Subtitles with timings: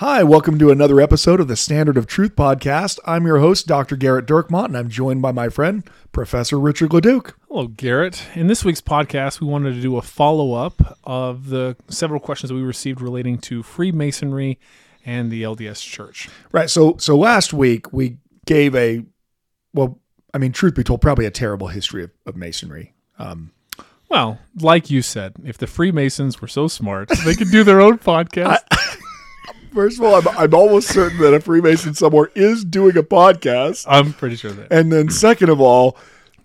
[0.00, 2.98] Hi, welcome to another episode of the Standard of Truth podcast.
[3.06, 3.96] I'm your host, Dr.
[3.96, 7.34] Gerrit Dirkmaat, and I'm joined by my friend, Professor Richard Leduc.
[7.48, 8.36] Hello, Gerrit.
[8.36, 12.50] In this week's podcast, we wanted to do a follow up of the several questions
[12.50, 14.60] that we received relating to Freemasonry
[15.06, 16.28] and the LDS Church.
[16.52, 16.68] Right.
[16.68, 19.02] So, so last week we gave a,
[19.72, 19.98] well,
[20.34, 22.92] I mean, truth be told, probably a terrible history of, of Masonry.
[23.18, 23.50] Um,
[24.10, 27.96] well, like you said, if the Freemasons were so smart, they could do their own
[27.98, 28.58] podcast.
[29.74, 33.84] First of all, I'm, I'm almost certain that a Freemason somewhere is doing a podcast.
[33.88, 34.72] I'm pretty sure that.
[34.72, 35.96] And then, second of all,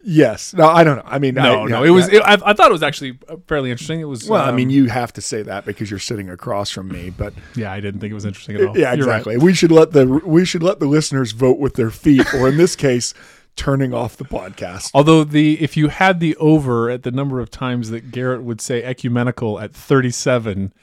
[0.04, 0.54] yes.
[0.54, 1.04] No, I don't know.
[1.06, 1.84] I mean, no, I, no.
[1.84, 2.10] yeah, It was.
[2.10, 4.00] It, I, I thought it was actually fairly interesting.
[4.00, 4.28] It was.
[4.28, 7.10] well, I um, mean, you have to say that because you're sitting across from me,
[7.10, 8.78] but yeah, I didn't think it was interesting at all.
[8.78, 9.18] yeah, You're right.
[9.20, 9.38] exactly.
[9.38, 12.58] We should let the we should let the listeners vote with their feet, or in
[12.58, 13.14] this case,
[13.56, 14.92] turning off the podcast.
[14.94, 18.62] Although the if you had the over at the number of times that Gerrit would
[18.62, 20.74] say ecumenical at 37,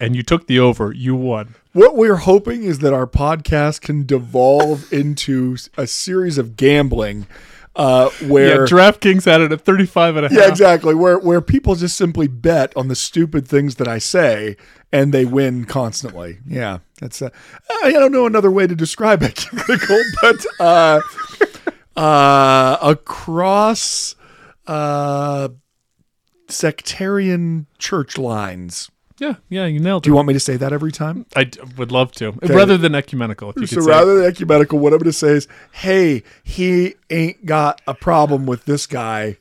[0.00, 1.54] and you took the over, you won.
[1.72, 7.26] What we're hoping is that our podcast can devolve into a series of gambling,
[7.74, 10.38] uh, where Yeah, DraftKings had it at 35 and a half.
[10.38, 10.94] Yeah, exactly.
[10.94, 14.56] Where where people just simply bet on the stupid things that I say
[14.92, 16.38] and they win constantly.
[16.46, 17.22] Yeah, that's.
[17.22, 17.30] Uh,
[17.82, 19.46] I don't know another way to describe it,
[20.22, 21.00] but uh,
[21.96, 24.14] uh, across
[24.66, 25.48] uh,
[26.48, 28.90] sectarian church lines.
[29.22, 30.04] Yeah, yeah, you nailed it.
[30.04, 31.26] Do you want me to say that every time?
[31.36, 33.50] I d- would love to, rather than ecumenical.
[33.50, 33.90] If you So could say.
[33.90, 38.46] rather than ecumenical, what I'm going to say is, hey, he ain't got a problem
[38.46, 39.36] with this guy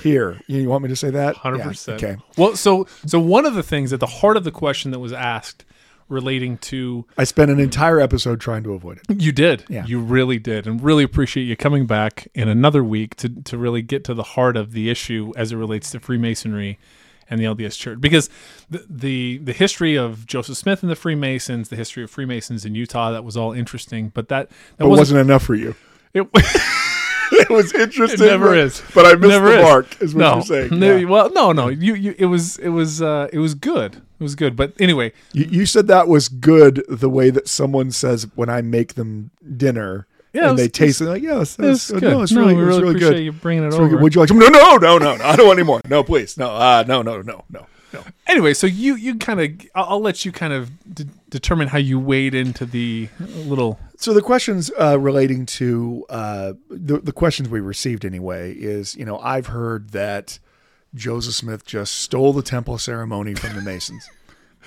[0.00, 0.40] here.
[0.46, 1.36] You want me to say that?
[1.36, 2.02] Hundred Yeah, percent.
[2.02, 2.16] Okay.
[2.38, 5.12] Well, so so one of the things at the heart of the question that was
[5.12, 5.64] asked,
[6.08, 9.20] relating to I spent an entire episode trying to avoid it.
[9.20, 9.84] you did, Yeah.
[9.86, 13.82] you really did, and really appreciate you coming back in another week to to really
[13.82, 16.78] get to the heart of the issue as it relates to Freemasonry
[17.28, 18.28] and the LDS Church, because
[18.70, 22.74] the the, the history of Joseph Smith and the Freemasons, the history of Freemasons in
[22.74, 25.74] Utah, that was all interesting, but that that It wasn't enough for you.
[26.14, 26.26] It,
[27.32, 28.22] It was interesting.
[28.22, 28.82] It never but, is.
[28.94, 29.64] But I missed Never the is.
[29.64, 30.78] mark, is what no, you're saying.
[30.78, 31.08] no, Yeah.
[31.08, 31.68] well, no, no.
[31.68, 33.96] You, you, it was, it was, uh, it was good.
[33.96, 34.54] It was good.
[34.54, 38.62] But anyway, You, you said that was good the way that someone says when I
[38.62, 42.10] make them dinner Yeah, and they taste it like, yes, it was that's, good.
[42.12, 43.24] no, it's no, really, we it really, really appreciate good.
[43.24, 43.86] you bringing it It's over.
[43.86, 44.02] really.
[44.02, 44.38] Would you like some?
[44.38, 45.24] No, no, no, no, no.
[45.24, 45.80] I don't want any more.
[45.88, 46.36] No, please.
[46.36, 48.04] No, uh, no, no, no, no, no.
[48.26, 51.78] anyway, so you, you kind of, I'll, I'll let you kind of d- determine how
[51.78, 53.78] you wade into the little.
[53.96, 59.06] So the questions uh, relating to uh, the the questions we received anyway is you
[59.06, 60.38] know I've heard that
[60.94, 64.08] Joseph Smith just stole the temple ceremony from the Masons.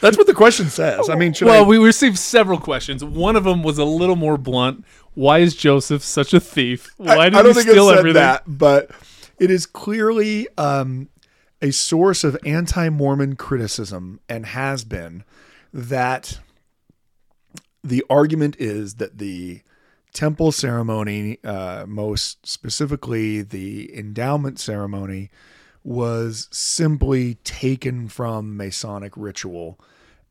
[0.02, 1.10] That's what the question says.
[1.10, 3.04] I mean, should well, I, we received several questions.
[3.04, 4.86] One of them was a little more blunt.
[5.14, 6.94] Why is Joseph such a thief?
[6.98, 8.22] Why I, did I don't he think it steal said everything?
[8.22, 8.92] that, but
[9.40, 11.10] it is clearly um,
[11.62, 15.24] a source of anti-Mormon criticism and has been
[15.74, 16.40] that
[17.84, 19.62] the argument is that the
[20.14, 25.30] temple ceremony, uh, most specifically the endowment ceremony,
[25.89, 29.79] was simply taken from Masonic ritual.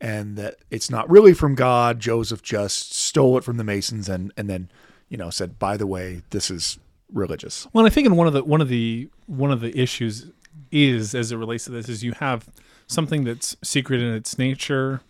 [0.01, 1.99] And that it's not really from God.
[1.99, 4.71] Joseph just stole it from the Masons and, and then,
[5.09, 6.79] you know, said, by the way, this is
[7.13, 7.67] religious.
[7.73, 10.31] Well, I think in one of the one of the one of the issues
[10.71, 12.49] is as it relates to this is you have
[12.87, 15.01] something that's secret in its nature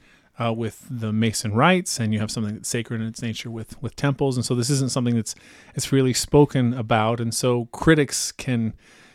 [0.43, 3.81] uh, with the Mason rites, and you have something that's sacred in its nature with
[3.83, 5.35] with temples, and so this isn't something that's
[5.75, 8.73] it's really spoken about, and so critics can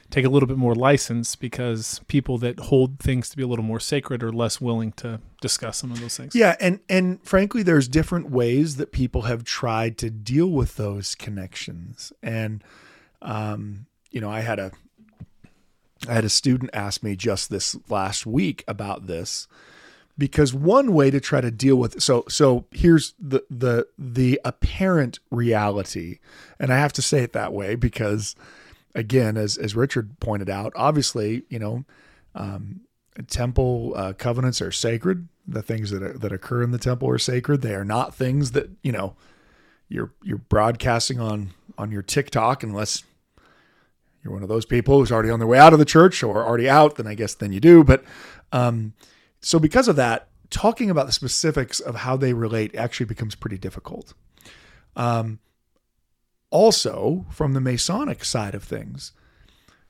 [0.10, 3.66] take a little bit more license because people that hold things to be a little
[3.66, 6.36] more sacred are less willing to discuss some of those things.
[6.36, 11.16] Yeah, and and frankly, there's different ways that people have tried to deal with those
[11.16, 12.14] connections.
[12.22, 12.64] And
[13.22, 14.72] um, you know, I had a
[16.08, 19.48] I had a student ask me just this last week about this
[20.18, 25.20] because one way to try to deal with so so here's the the the apparent
[25.32, 26.20] reality,
[26.60, 28.36] and I have to say it that way because
[28.96, 31.86] again, as as Richard pointed out, obviously, you know,
[32.36, 32.82] um,
[33.28, 35.28] temple uh, covenants are sacred.
[35.48, 37.62] The things that are, that occur in the temple are sacred.
[37.62, 39.16] They are not things that you know
[39.90, 43.04] you're you're broadcasting on on your TikTok unless
[44.24, 46.46] you're one of those people who's already on their way out of the church or
[46.46, 46.96] already out.
[46.96, 47.84] Then I guess then you do.
[47.84, 48.04] But
[48.52, 48.94] um,
[49.42, 53.58] so because of that, talking about the specifics of how they relate actually becomes pretty
[53.58, 54.14] difficult.
[54.96, 55.40] Um,
[56.54, 59.12] also, from the Masonic side of things,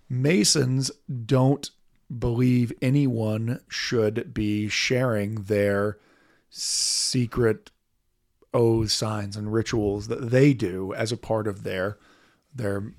[0.08, 0.92] Masons
[1.26, 1.70] don't
[2.18, 5.98] believe anyone should be sharing their
[6.50, 7.70] secret
[8.54, 11.98] oaths, signs, and rituals that they do as a part of their
[12.56, 12.94] their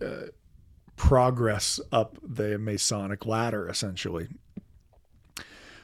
[0.00, 0.28] uh,
[0.94, 4.28] progress up the Masonic ladder, essentially.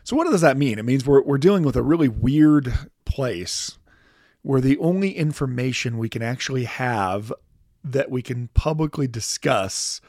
[0.05, 0.79] So, what does that mean?
[0.79, 2.73] It means we're, we're dealing with a really weird
[3.05, 3.77] place
[4.45, 7.33] where the only information we can actually have
[7.83, 10.03] that we can publicly discuss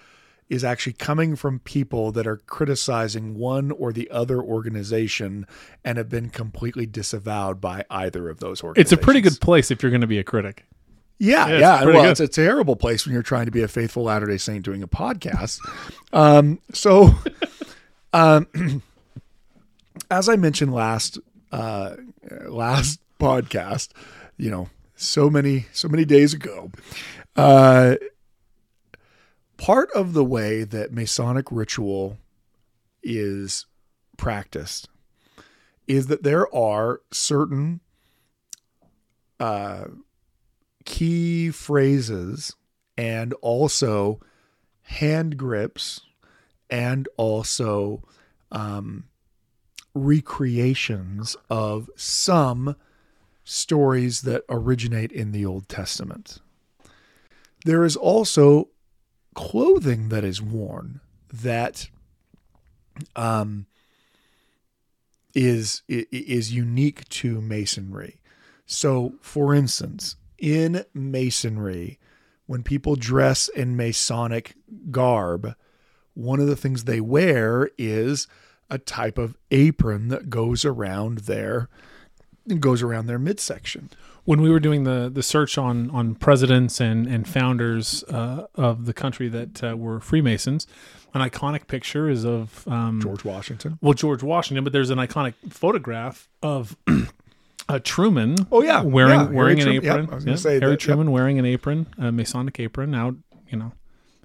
[0.49, 5.47] is actually coming from people that are criticizing one or the other organization
[5.85, 8.91] and have been completely disavowed by either of those organizations.
[8.91, 10.65] It's a pretty good place if you're going to be a critic.
[11.17, 11.77] Yeah, Yeah, it's yeah.
[11.77, 12.11] pretty well, good.
[12.11, 14.83] it's a terrible place when you're trying to be a faithful Latter Day Saint doing
[14.83, 15.59] a podcast.
[16.11, 17.15] Um, so,
[18.13, 18.47] um,
[20.11, 21.17] as I mentioned last
[21.53, 21.95] uh,
[22.47, 23.89] last podcast,
[24.37, 26.71] you know, so many so many days ago,
[27.35, 27.95] uh,
[29.57, 32.17] part of the way that Masonic ritual
[33.03, 33.65] is
[34.17, 34.89] practiced
[35.87, 37.79] is that there are certain
[39.39, 39.85] uh,
[40.85, 42.55] key phrases
[42.97, 44.19] and also
[44.83, 46.01] hand grips
[46.69, 48.03] and also
[48.51, 49.05] um,
[49.93, 52.75] recreations of some
[53.45, 56.39] stories that originate in the Old Testament.
[57.63, 58.69] There is also
[59.35, 60.99] clothing that is worn
[61.31, 61.89] that
[63.15, 63.67] um,
[65.33, 68.19] is is unique to masonry.
[68.65, 71.99] So, for instance, in masonry,
[72.47, 74.55] when people dress in Masonic
[74.89, 75.55] garb,
[76.13, 78.27] one of the things they wear is
[78.69, 81.69] a type of apron that goes around their
[82.59, 83.89] goes around their midsection.
[84.25, 88.85] When we were doing the, the search on, on presidents and, and founders uh, of
[88.85, 90.65] the country that uh, were Freemasons,
[91.13, 93.77] an iconic picture is of um, George Washington.
[93.81, 96.75] well George Washington, but there's an iconic photograph of
[97.69, 98.35] a Truman.
[98.51, 98.81] Oh, yeah.
[98.81, 99.83] wearing Yeah, Harry wearing an Truman.
[99.83, 100.09] Yep, apron.
[100.11, 100.79] I was gonna Yep, say Harry that, yep.
[100.79, 103.15] Truman wearing an apron, a Masonic apron, out
[103.49, 103.71] you know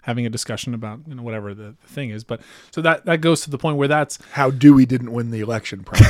[0.02, 2.24] having a discussion about you know whatever the, the thing is.
[2.24, 5.40] But so that that goes to the point where that's How Dewey didn't win the
[5.40, 6.06] election, probably.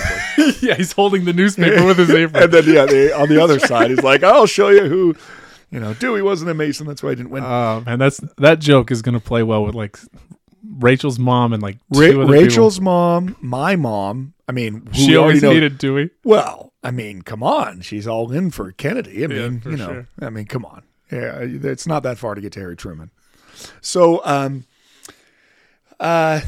[0.60, 2.42] yeah he's holding the newspaper with his apron.
[2.44, 5.16] and then yeah, the, on the other side, he's like, "I'll show you who."
[5.72, 6.84] You know, Dewey wasn't a Mason.
[6.87, 7.44] That's why he didn't win.
[7.44, 9.98] Oh man, that's that joke is gonna play well with like
[10.64, 14.34] Rachel's mom and like Ra- Rachel's mom, my mom.
[14.48, 16.10] I mean, who She always know- needed Dewey.
[16.25, 17.82] Well, I mean, come on.
[17.82, 19.22] She's all in for Kennedy.
[19.22, 20.08] I mean, for you know, sure.
[20.20, 20.82] I mean, come on.
[21.12, 23.10] Yeah, it's not that far to get to Harry Truman.
[23.81, 24.65] So, um,
[25.99, 26.41] uh,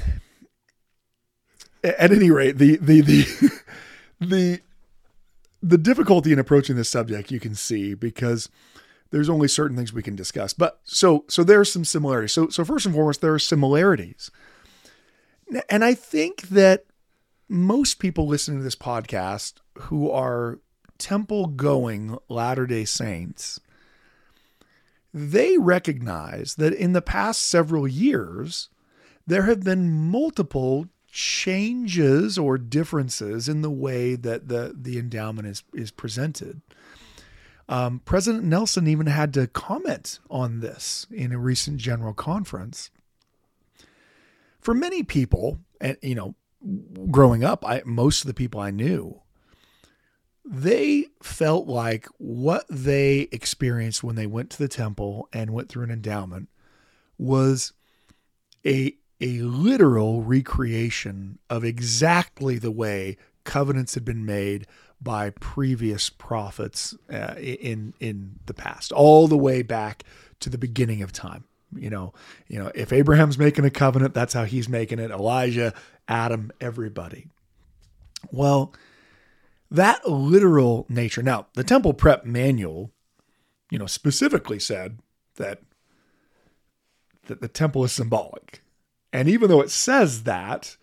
[1.85, 3.61] at any rate, the the the
[4.21, 4.61] the
[5.63, 8.49] the difficulty in approaching this subject you can see because
[9.11, 10.53] there's only certain things we can discuss.
[10.53, 12.33] But so so there are some similarities.
[12.33, 14.31] So so first and foremost, there are similarities,
[15.69, 16.85] and I think that
[17.49, 20.61] most people listening to this podcast who are
[20.99, 23.61] temple going Latter day Saints,
[25.13, 28.69] they recognize that in the past several years,
[29.27, 35.63] there have been multiple changes or differences in the way that the, the endowment is,
[35.75, 36.63] is presented.
[37.69, 42.91] Um, President Nelson even had to comment on this in a recent general conference.
[44.61, 46.35] For many people, and you know,
[47.11, 49.22] growing up, I most of the people I knew,
[50.45, 55.85] they felt like what they experienced when they went to the temple and went through
[55.85, 56.49] an endowment
[57.19, 57.73] was
[58.67, 64.67] a a literal recreation of exactly the way covenants had been made
[65.01, 70.05] by previous prophets uh, in in the past, all the way back
[70.41, 71.45] to the beginning of time.
[71.75, 72.13] You know,
[72.49, 75.11] you know, if Abraham's making a covenant, that's how he's making it.
[75.11, 75.73] Elijah,
[76.09, 77.29] Adam, everybody.
[78.31, 78.75] Well,
[79.73, 81.23] that literal nature.
[81.23, 82.93] Now, the temple prep manual,
[83.71, 84.99] you know, specifically said
[85.37, 85.63] that
[87.27, 88.63] that the temple is symbolic.
[89.13, 90.77] And even though it says that,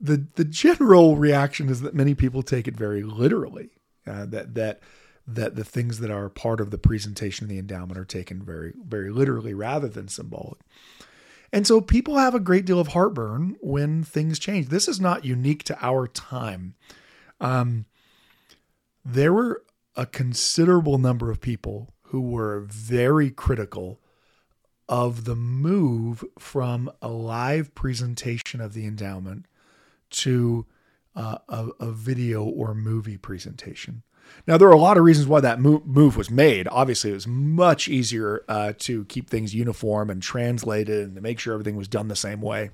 [0.00, 3.70] the the general reaction is that many people take it very literally.
[4.06, 4.80] Uh, that that
[5.26, 8.72] that the things that are part of the presentation of the endowment are taken very
[8.84, 10.58] very literally rather than symbolic.
[11.52, 14.68] And so people have a great deal of heartburn when things change.
[14.68, 16.74] This is not unique to our time.
[17.40, 17.86] Um,
[19.06, 19.62] there were
[19.94, 24.00] a considerable number of people who were very critical
[24.88, 29.46] of the move from a live presentation of the endowment
[30.10, 30.66] to
[31.14, 34.02] uh, a, a video or movie presentation.
[34.46, 36.66] Now, there are a lot of reasons why that move was made.
[36.68, 41.38] Obviously, it was much easier uh, to keep things uniform and translated and to make
[41.38, 42.70] sure everything was done the same way.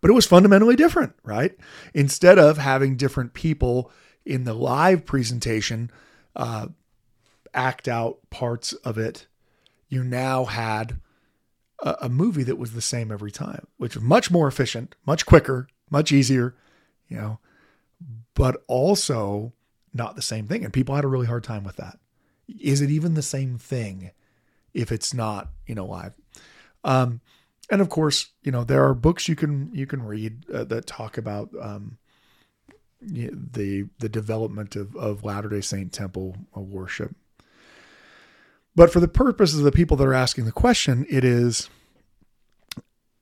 [0.00, 1.56] But it was fundamentally different, right?
[1.94, 3.90] Instead of having different people
[4.24, 5.90] in the live presentation
[6.36, 6.68] uh,
[7.54, 9.26] act out parts of it,
[9.88, 10.98] you now had
[11.82, 15.26] a, a movie that was the same every time, which was much more efficient, much
[15.26, 16.54] quicker, much easier,
[17.08, 17.38] you know,
[18.34, 19.52] but also
[19.92, 20.64] not the same thing.
[20.64, 21.98] And people had a really hard time with that.
[22.48, 24.10] Is it even the same thing
[24.72, 26.14] if it's not, you know, live?
[26.84, 27.20] Um,
[27.70, 30.86] and of course, you know, there are books you can you can read uh, that
[30.86, 31.98] talk about um,
[33.02, 37.14] the the development of, of Latter Day Saint temple worship.
[38.74, 41.68] But for the purposes of the people that are asking the question, it is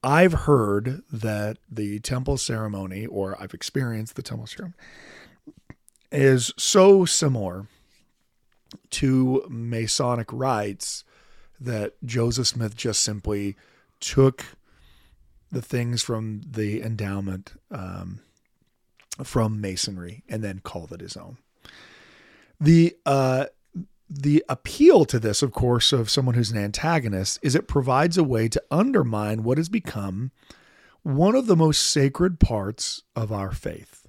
[0.03, 4.75] I've heard that the temple ceremony, or I've experienced the temple ceremony,
[6.13, 7.67] is so similar
[8.91, 11.05] to Masonic rites
[11.61, 13.57] that Joseph Smith just simply
[14.01, 14.45] took
[15.51, 18.21] the things from the endowment um,
[19.25, 21.39] from Masonry and then called it his own.
[22.61, 23.47] The uh,
[24.09, 28.25] the appeal to this, of course, of someone who's an antagonist is it provides a
[28.25, 30.33] way to undermine what has become
[31.03, 34.07] one of the most sacred parts of our faith.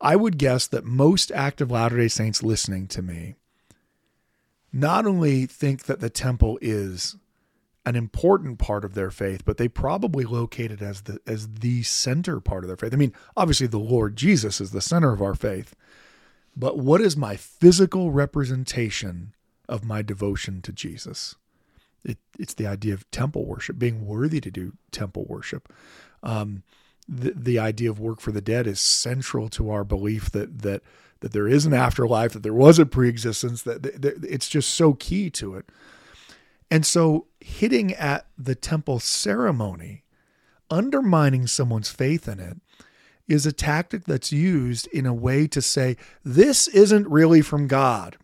[0.00, 3.34] I would guess that most active Latter day Saints listening to me
[4.72, 7.16] not only think that the temple is
[7.88, 11.82] an important part of their faith, but they probably locate it as the as the
[11.82, 12.92] center part of their faith.
[12.92, 15.74] I mean, obviously the Lord Jesus is the center of our faith.
[16.54, 19.32] But what is my physical representation
[19.68, 21.36] of my devotion to Jesus?
[22.04, 25.72] It, it's the idea of temple worship, being worthy to do temple worship.
[26.22, 26.64] Um,
[27.08, 30.82] the, the idea of work for the dead is central to our belief that that
[31.20, 34.74] that there is an afterlife, that there was a preexistence, that, that, that it's just
[34.74, 35.70] so key to it.
[36.70, 40.04] And so hitting at the temple ceremony,
[40.70, 42.58] undermining someone's faith in it,
[43.26, 48.16] is a tactic that's used in a way to say this isn't really from God.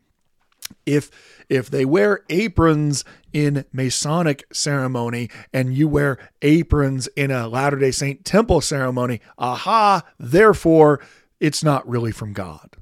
[0.86, 1.10] If
[1.48, 8.24] if they wear aprons in Masonic ceremony and you wear aprons in a Latter-day Saint
[8.24, 11.00] temple ceremony, aha, therefore
[11.38, 12.76] it's not really from God.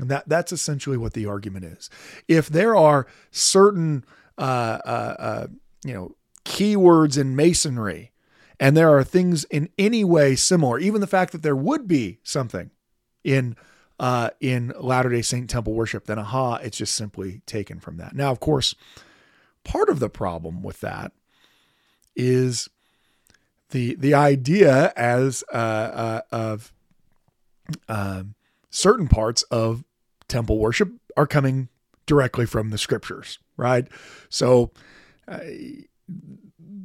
[0.00, 1.88] And that that's essentially what the argument is.
[2.26, 4.04] If there are certain
[4.38, 5.46] uh, uh, uh,
[5.84, 8.12] you know keywords in masonry
[8.58, 12.18] and there are things in any way similar, even the fact that there would be
[12.22, 12.70] something
[13.22, 13.56] in
[13.98, 18.14] uh, in Latter Day Saint temple worship, then aha, it's just simply taken from that.
[18.14, 18.74] Now, of course,
[19.64, 21.12] part of the problem with that
[22.14, 22.68] is
[23.70, 26.72] the the idea as uh, uh, of
[27.88, 28.34] um,
[28.70, 29.84] certain parts of
[30.28, 31.68] temple worship are coming
[32.06, 33.86] directly from the scriptures, right?
[34.28, 34.70] So.
[35.28, 35.40] Uh,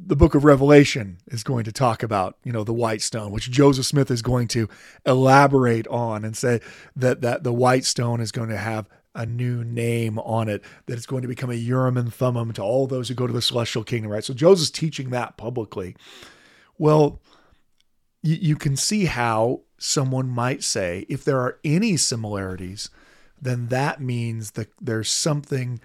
[0.04, 3.50] the book of Revelation is going to talk about, you know, the white stone, which
[3.50, 4.68] Joseph Smith is going to
[5.06, 6.60] elaborate on and say
[6.96, 10.96] that that the white stone is going to have a new name on it, that
[10.96, 13.42] it's going to become a Urim and Thummim to all those who go to the
[13.42, 14.24] celestial kingdom, right?
[14.24, 15.96] So Joseph's teaching that publicly.
[16.78, 17.20] Well,
[18.22, 22.90] you, you can see how someone might say if there are any similarities,
[23.40, 25.80] then that means that there's something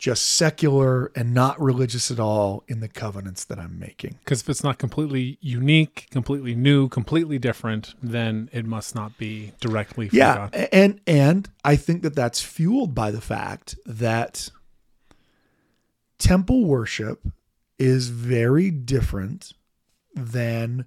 [0.00, 4.16] just secular and not religious at all in the covenants that I'm making.
[4.24, 9.52] Because if it's not completely unique, completely new, completely different, then it must not be
[9.60, 10.54] directly from yeah, God.
[10.72, 14.50] and and I think that that's fueled by the fact that
[16.18, 17.20] temple worship
[17.78, 19.52] is very different
[20.14, 20.86] than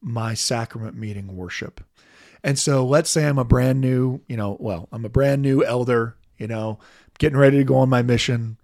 [0.00, 1.82] my sacrament meeting worship.
[2.42, 5.62] And so let's say I'm a brand new, you know, well, I'm a brand new
[5.62, 6.78] elder, you know,
[7.18, 8.58] getting ready to go on my mission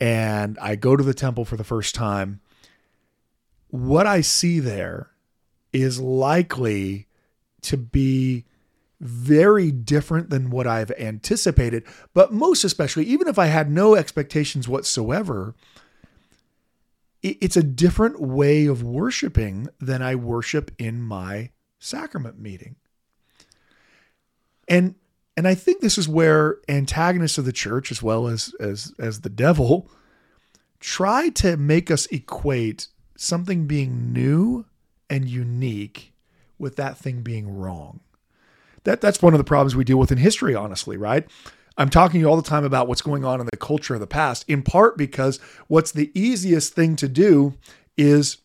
[0.00, 2.40] and I go to the temple for the first time,
[3.68, 5.10] what I see there
[5.72, 7.06] is likely
[7.62, 8.44] to be
[9.00, 11.84] very different than what I've anticipated.
[12.14, 15.54] But most especially, even if I had no expectations whatsoever,
[17.22, 22.76] it's a different way of worshiping than I worship in my sacrament meeting.
[24.68, 24.96] And
[25.36, 29.20] and I think this is where antagonists of the church, as well as as as
[29.20, 29.90] the devil,
[30.80, 34.66] try to make us equate something being new
[35.08, 36.12] and unique
[36.58, 38.00] with that thing being wrong.
[38.84, 41.26] That that's one of the problems we deal with in history, honestly, right?
[41.78, 44.00] I'm talking to you all the time about what's going on in the culture of
[44.00, 47.54] the past, in part because what's the easiest thing to do
[47.96, 48.38] is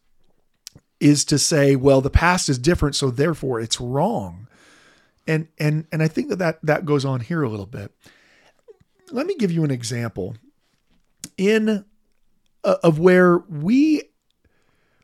[1.00, 4.48] is to say, well, the past is different, so therefore it's wrong.
[5.28, 7.92] And and and I think that that, that goes on here a little bit.
[9.12, 10.36] Let me give you an example
[11.38, 11.86] in
[12.64, 14.04] uh, of where we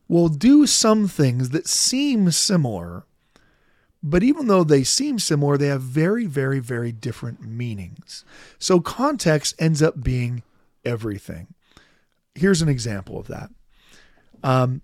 [0.07, 3.05] will do some things that seem similar,
[4.01, 8.25] but even though they seem similar, they have very, very, very different meanings.
[8.59, 10.43] So context ends up being
[10.83, 11.53] everything.
[12.35, 13.49] Here's an example of that.
[14.43, 14.81] Um,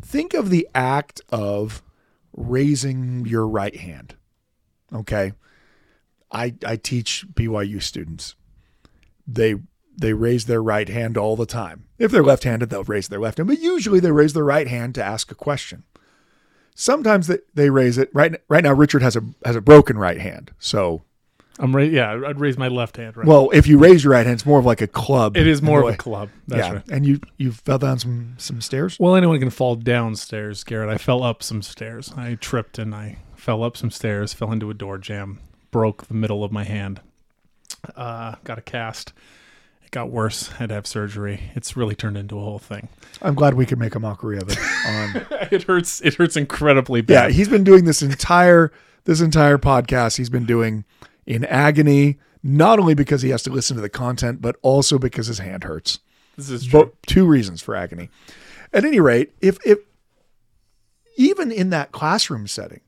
[0.00, 1.82] think of the act of
[2.32, 4.16] raising your right hand.
[4.92, 5.32] Okay.
[6.30, 8.34] I, I teach BYU students.
[9.26, 9.56] They
[9.94, 11.84] they raise their right hand all the time.
[11.98, 14.94] If they're left-handed, they'll raise their left hand, but usually they raise their right hand
[14.94, 15.84] to ask a question.
[16.74, 20.18] Sometimes they, they raise it right right now Richard has a has a broken right
[20.18, 20.52] hand.
[20.58, 21.02] So
[21.62, 23.16] I'm ra- yeah, I'd raise my left hand.
[23.16, 23.24] Right.
[23.24, 25.36] well, if you raise your right hand, it's more of like a club.
[25.36, 26.28] it is more of a club.
[26.48, 26.72] That's yeah.
[26.74, 26.88] right.
[26.90, 28.98] And you you fell down some some stairs?
[28.98, 30.88] Well, anyone can fall downstairs, Gerrit.
[30.88, 32.12] I fell up some stairs.
[32.16, 35.38] I tripped and I fell up some stairs, fell into a door jamb,
[35.70, 37.00] broke the middle of my hand.
[37.94, 39.12] Uh, got a cast.
[39.84, 40.48] It got worse.
[40.48, 41.52] Had to have surgery.
[41.54, 42.88] It's really turned into a whole thing.
[43.20, 46.00] I'm glad we could make a mockery of it on it hurts.
[46.00, 47.30] It hurts incredibly bad.
[47.30, 48.72] Yeah, he's been doing this entire
[49.04, 50.16] this entire podcast.
[50.16, 50.84] He's been doing
[51.32, 55.26] in agony, not only because he has to listen to the content, but also because
[55.26, 56.00] his hand hurts.
[56.36, 56.84] this is true.
[56.84, 58.10] Both two reasons for agony.
[58.72, 59.78] At any rate, if if
[61.16, 62.80] even in that classroom setting,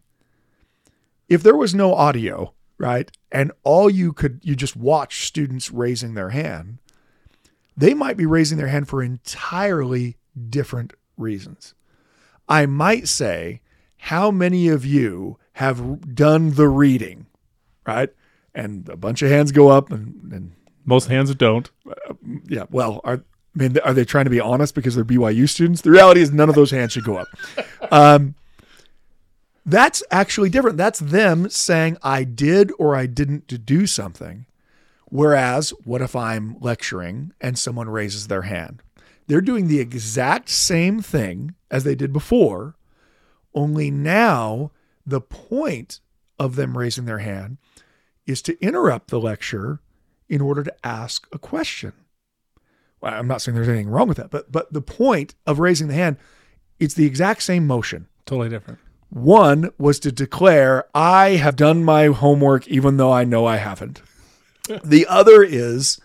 [1.28, 6.14] if there was no audio, right, and all you could you just watch students raising
[6.14, 6.78] their hand,
[7.76, 10.16] they might be raising their hand for entirely
[10.48, 11.74] different reasons.
[12.48, 13.60] I might say,
[13.98, 17.26] how many of you have done the reading,
[17.86, 18.10] right?
[18.54, 20.52] And a bunch of hands go up, and, and
[20.84, 21.70] Most hands don't.
[22.46, 23.25] yeah, well, are
[23.56, 25.82] I mean, are they trying to be honest because they're BYU students?
[25.82, 27.28] The reality is none of those hands should go up.
[27.90, 28.34] Um,
[29.66, 30.78] that's actually different.
[30.78, 34.46] That's them saying I did or I didn't to do something.
[35.11, 38.83] Whereas, what if I'm lecturing and someone raises their hand?
[39.26, 42.74] They're doing the exact same thing as they did before,
[43.55, 44.72] only now
[45.07, 46.00] the point
[46.38, 47.59] of them raising their hand
[48.26, 49.80] is to interrupt the lecture
[50.28, 51.92] in order to ask a question.
[53.00, 55.88] Well, I'm not saying there's anything wrong with that, but but the point of raising
[55.88, 56.16] the hand,
[56.78, 58.08] it's the exact same motion.
[58.24, 58.80] Totally different.
[59.10, 64.02] One was to declare, I have done my homework, even though I know I haven't.
[64.84, 66.00] the other is,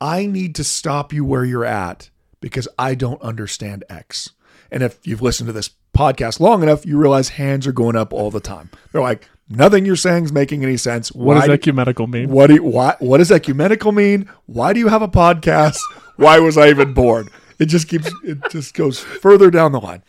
[0.00, 4.30] I need to stop you where you're at because I don't understand X.
[4.70, 8.12] And if you've listened to this podcast long enough, you realize hands are going up
[8.12, 8.70] all the time.
[8.90, 11.12] They're like, nothing you're saying is making any sense.
[11.12, 12.28] What Why does do- ecumenical mean?
[12.30, 14.28] what do you, why, what does ecumenical mean?
[14.46, 15.78] Why do you have a podcast?
[16.16, 17.28] Why was I even born?
[17.58, 20.02] It just keeps it just goes further down the line.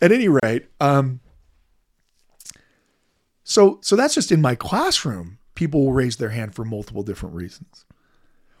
[0.00, 1.20] At any rate, um,
[3.44, 5.38] so so that's just in my classroom.
[5.54, 7.84] People will raise their hand for multiple different reasons.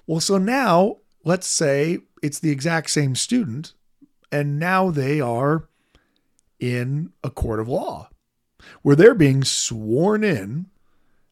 [0.06, 3.74] Well, so now let's say it's the exact same student,
[4.32, 5.68] and now they are
[6.58, 8.08] in a court of law
[8.82, 10.66] where they're being sworn in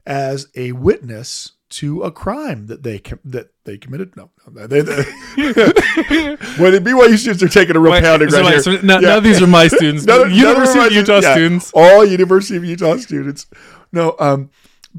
[0.07, 4.17] as a witness to a crime that they com- that they committed.
[4.17, 4.95] No, no they, they,
[5.37, 8.63] the BYU students are taking a real pounding So right my- here.
[8.63, 9.09] so now, Yeah.
[9.09, 10.05] now these are my students.
[10.05, 11.73] None of- none of University of Utah yeah, students.
[11.75, 13.47] all University of Utah students.
[13.93, 14.51] No, um,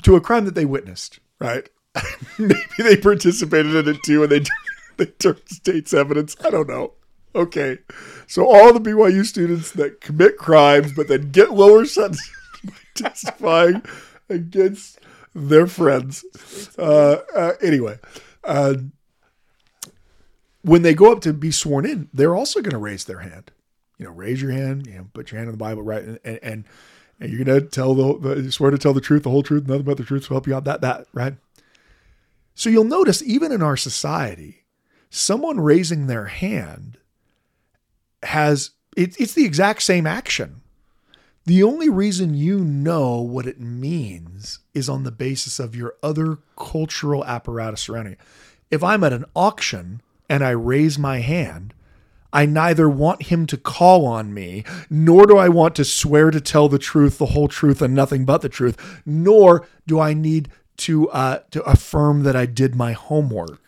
[0.03, 1.19] to a crime that they witnessed.
[1.39, 1.69] Right?
[2.39, 4.41] Maybe they participated in it too, and they
[4.97, 6.35] they turned state's evidence.
[6.43, 6.93] I don't know.
[7.35, 7.79] Okay,
[8.27, 12.31] so all the BYU students that commit crimes but then get lower sentences
[12.63, 13.83] by testifying
[14.29, 14.99] against
[15.33, 16.23] their friends.
[16.79, 17.99] Uh, uh, anyway,
[18.45, 18.75] uh,
[20.61, 23.51] when they go up to be sworn in, they're also going to raise their hand.
[23.97, 24.87] You know, raise your hand.
[24.87, 26.03] You know, put your hand on the Bible, right?
[26.03, 26.65] And and, and,
[27.19, 29.67] and you're going to tell the, the swear to tell the truth, the whole truth,
[29.67, 30.63] nothing but the truth to help you out.
[30.63, 31.35] That that right.
[32.53, 34.63] So you'll notice, even in our society,
[35.09, 36.97] someone raising their hand
[38.25, 40.61] has it, it's the exact same action.
[41.45, 46.39] The only reason you know what it means is on the basis of your other
[46.57, 48.19] cultural apparatus surrounding it.
[48.71, 51.75] If I'm at an auction and I raise my hand,
[52.33, 56.41] I neither want him to call on me, nor do I want to swear to
[56.41, 60.49] tell the truth, the whole truth, and nothing but the truth, nor do I need
[60.77, 63.61] to uh, to affirm that I did my homework.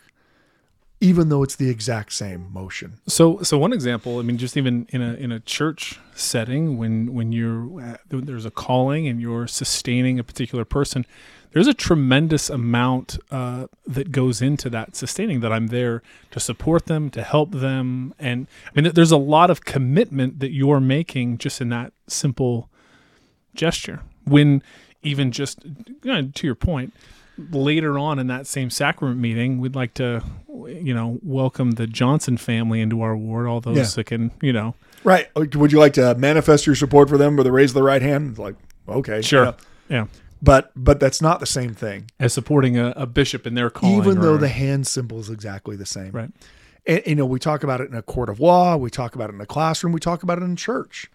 [1.00, 2.94] Even though it's the exact same motion.
[3.06, 7.14] So, so one example, I mean, just even in a in a church setting, when
[7.14, 11.06] when you're uh, there's a calling and you're sustaining a particular person,
[11.52, 15.40] there's a tremendous amount uh, that goes into that sustaining.
[15.40, 19.50] That I'm there to support them, to help them, and I mean, there's a lot
[19.50, 22.68] of commitment that you're making just in that simple
[23.54, 24.00] gesture.
[24.24, 24.62] When
[25.02, 26.92] even just you know, to your point,
[27.50, 32.36] later on in that same sacrament meeting, we'd like to, you know, welcome the Johnson
[32.36, 33.46] family into our ward.
[33.46, 33.84] All those Yeah.
[33.96, 34.74] that can, you know,
[35.04, 35.28] Right.
[35.36, 37.82] Oh, would you like to manifest your support for them with a raise of the
[37.84, 38.30] right hand?
[38.30, 38.56] It's like,
[38.88, 39.22] okay.
[39.22, 39.52] sure, yeah.
[39.88, 40.06] yeah,
[40.42, 42.10] But but that's not the same thing.
[42.18, 45.30] as supporting a, a bishop in their calling, Even though or- the hand symbol is
[45.30, 46.10] exactly the same.
[46.10, 46.30] right,
[46.84, 49.30] And, you know, we talk about it in a court of law, we talk about
[49.30, 51.08] it in a classroom, we talk about it in church.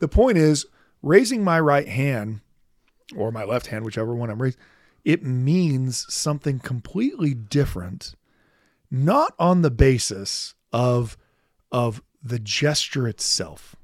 [0.00, 0.66] The point is,
[1.02, 2.40] raising my right hand
[3.16, 4.60] or my left hand, whichever one I'm raising,
[5.04, 8.14] it means something completely different,
[8.90, 11.16] not on the basis of
[11.72, 13.76] of the gesture itself.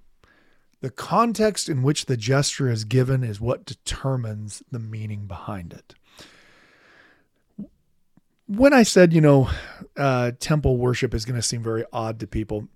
[0.81, 5.94] The context in which the gesture is given is what determines the meaning behind it.
[8.46, 9.48] When I said, you know,
[9.96, 12.68] uh, temple worship is going to seem very odd to people,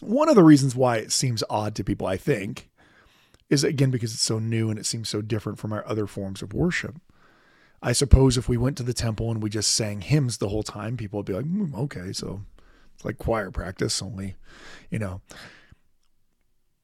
[0.00, 2.68] one of the reasons why it seems odd to people, I think,
[3.48, 6.42] is again because it's so new and it seems so different from our other forms
[6.42, 6.96] of worship.
[7.82, 10.62] I suppose if we went to the temple and we just sang hymns the whole
[10.62, 12.42] time, people would be like, "Hmm, okay, so
[12.94, 14.36] it's like choir practice, only,
[14.90, 15.20] you know.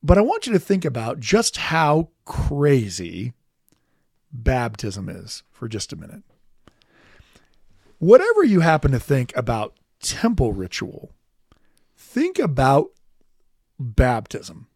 [0.02, 3.32] But I want you to think about just how crazy
[4.32, 6.22] baptism is for just a minute.
[7.98, 11.12] Whatever you happen to think about temple ritual,
[11.96, 12.90] think about
[13.78, 14.66] baptism.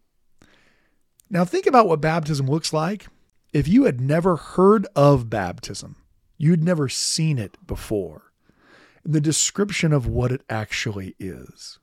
[1.29, 3.07] Now, think about what baptism looks like
[3.51, 5.97] if you had never heard of baptism,
[6.37, 8.31] you'd never seen it before,
[9.03, 11.79] the description of what it actually is.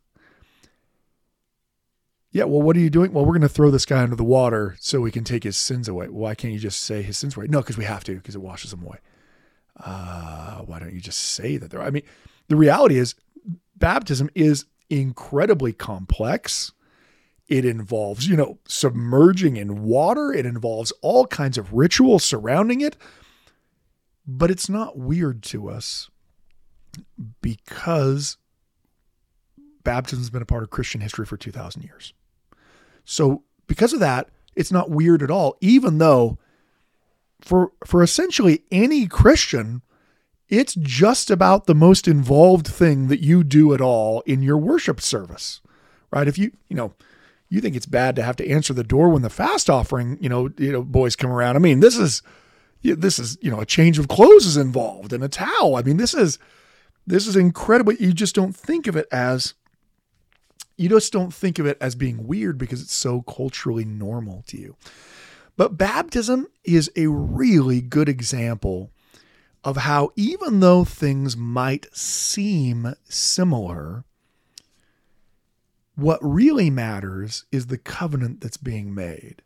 [2.31, 3.13] Yeah, well, what are you doing?
[3.13, 5.57] Well, we're going to throw this guy under the water so we can take his
[5.57, 6.09] sins away.
[6.09, 7.47] Why can't you just say his sins away?
[7.49, 8.99] No, because we have to, because it washes them away.
[9.79, 11.71] Uh, why don't you just say that?
[11.71, 11.81] There?
[11.81, 12.03] I mean,
[12.49, 13.15] the reality is,
[13.77, 16.73] baptism is incredibly complex.
[17.47, 20.33] It involves, you know, submerging in water.
[20.33, 22.97] It involves all kinds of ritual surrounding it.
[24.27, 26.09] But it's not weird to us
[27.43, 28.39] because
[29.83, 32.15] baptism's been a part of Christian history for 2,000 years.
[33.05, 36.39] So, because of that, it's not weird at all, even though
[37.41, 39.83] for, for essentially any Christian,
[40.49, 45.01] it's just about the most involved thing that you do at all in your worship
[45.01, 45.61] service,
[46.11, 46.29] right?
[46.29, 46.95] If you, you know,
[47.49, 50.29] you think it's bad to have to answer the door when the fast offering, you
[50.29, 51.57] know, you know, boys come around.
[51.57, 52.23] I mean, this is,
[52.93, 55.77] this is, you know, a change of clothes is involved and a towel.
[55.77, 56.39] I mean, this is,
[57.07, 57.95] this is incredible.
[57.95, 59.55] You just don't think of it as,
[60.77, 64.59] you just don't think of it as being weird because it's so culturally normal to
[64.59, 64.77] you.
[65.57, 68.91] But baptism is a really good example
[69.63, 74.05] of how, even though things might seem similar,
[75.95, 79.43] what really matters is the covenant that's being made.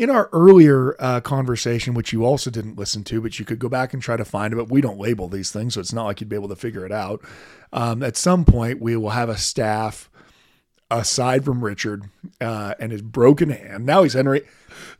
[0.00, 3.68] In our earlier uh, conversation, which you also didn't listen to, but you could go
[3.68, 6.06] back and try to find it, but we don't label these things, so it's not
[6.06, 7.20] like you'd be able to figure it out.
[7.70, 10.08] Um, at some point, we will have a staff
[10.90, 12.04] aside from Richard
[12.40, 13.84] uh, and his broken hand.
[13.84, 14.40] Now he's entering.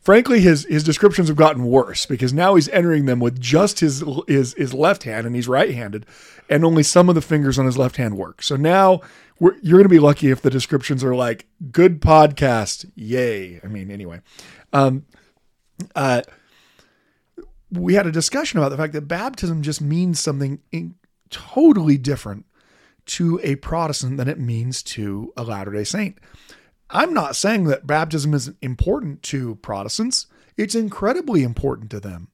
[0.01, 4.05] Frankly, his his descriptions have gotten worse because now he's entering them with just his
[4.29, 6.05] his his left hand and he's right-handed,
[6.51, 8.43] and only some of the fingers on his left hand work.
[8.43, 9.01] So now
[9.41, 13.61] you're going to be lucky if the descriptions are like "good podcast," yay.
[13.65, 14.21] I mean, anyway,
[14.73, 15.07] um,
[15.95, 16.23] uh,
[17.71, 20.95] we had a discussion about the fact that baptism just means something in,
[21.31, 22.45] totally different
[23.07, 26.19] to a Protestant than it means to a Latter day Saint.
[26.91, 30.27] I'm not saying that baptism isn't important to Protestants,
[30.57, 32.29] it's incredibly important to them.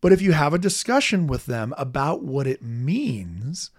[0.00, 3.70] But if you have a discussion with them about what it means,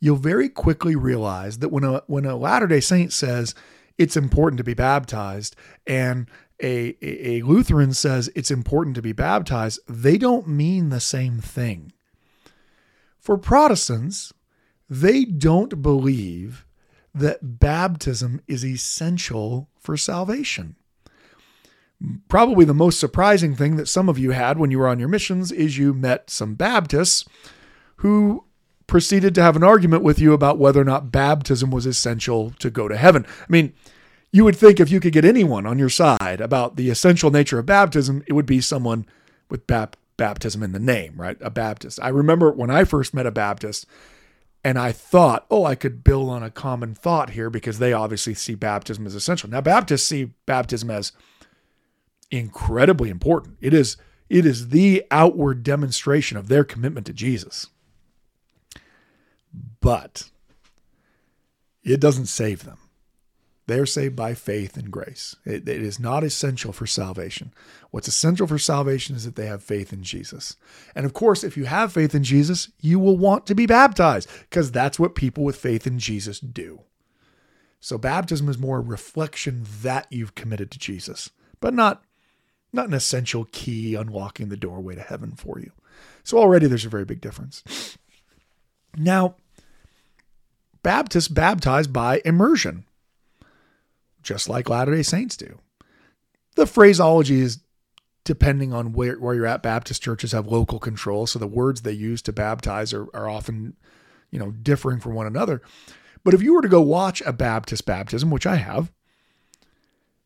[0.00, 3.54] you'll very quickly realize that when a when a Latter day Saint says
[3.96, 5.56] it's important to be baptized
[5.86, 6.28] and
[6.62, 11.40] a, a, a Lutheran says it's important to be baptized, they don't mean the same
[11.40, 11.92] thing.
[13.18, 14.32] For Protestants,
[14.88, 16.64] they don't believe
[17.14, 20.76] that baptism is essential for salvation.
[22.28, 25.08] Probably the most surprising thing that some of you had when you were on your
[25.08, 27.24] missions is you met some Baptists
[27.96, 28.44] who
[28.88, 32.70] proceeded to have an argument with you about whether or not baptism was essential to
[32.70, 33.24] go to heaven.
[33.26, 33.72] I mean,
[34.32, 37.58] you would think if you could get anyone on your side about the essential nature
[37.60, 39.06] of baptism, it would be someone
[39.48, 41.36] with bap- baptism in the name, right?
[41.40, 42.00] A Baptist.
[42.02, 43.86] I remember when I first met a Baptist,
[44.64, 48.34] And I thought, oh, I could build on a common thought here because they obviously
[48.34, 49.48] see baptism as essential.
[49.48, 51.12] Now, Baptists see baptism as
[52.30, 53.56] incredibly important.
[53.60, 53.96] It is
[54.28, 57.68] it is the outward demonstration of their commitment to Jesus.
[59.88, 60.28] But
[61.82, 62.76] it doesn't save them.
[63.66, 65.34] They're saved by faith and grace.
[65.46, 67.54] It, it is not essential for salvation.
[67.90, 70.56] What's essential for salvation is that they have faith in Jesus.
[70.94, 74.28] And of course, if you have faith in Jesus, you will want to be baptized
[74.50, 76.82] because that's what people with faith in Jesus do.
[77.80, 82.04] So baptism is more a reflection that you've committed to Jesus, but not
[82.74, 85.72] not an essential key unlocking the doorway to heaven for you.
[86.24, 87.96] So already there's a very big difference.
[88.94, 89.36] Now,
[90.82, 92.84] Baptists baptize by immersion,
[94.22, 95.58] just like Latter day Saints do.
[96.56, 97.60] The phraseology is
[98.24, 99.62] depending on where, where you're at.
[99.62, 103.74] Baptist churches have local control, so the words they use to baptize are, are often,
[104.30, 105.62] you know, differing from one another.
[106.24, 108.92] But if you were to go watch a Baptist baptism, which I have,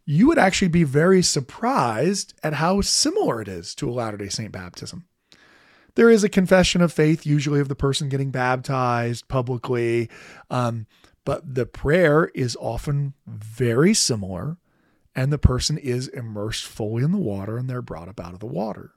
[0.04, 4.28] you would actually be very surprised at how similar it is to a Latter day
[4.28, 5.04] Saint baptism.
[5.94, 10.08] There is a confession of faith, usually of the person getting baptized publicly,
[10.50, 10.86] um,
[11.24, 14.56] but the prayer is often very similar,
[15.14, 18.40] and the person is immersed fully in the water and they're brought up out of
[18.40, 18.92] the water.